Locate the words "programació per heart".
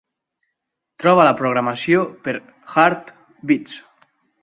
1.43-3.17